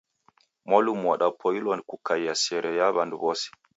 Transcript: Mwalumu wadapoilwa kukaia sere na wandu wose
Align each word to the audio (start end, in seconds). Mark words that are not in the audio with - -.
Mwalumu 0.65 1.11
wadapoilwa 1.11 1.81
kukaia 1.81 2.33
sere 2.43 2.69
na 2.77 2.85
wandu 2.97 3.15
wose 3.23 3.47